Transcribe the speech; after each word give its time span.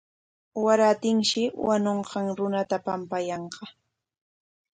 Warantinshi 0.63 1.41
wañunqan 1.65 2.25
runata 2.37 2.77
pampayanqa. 2.85 3.63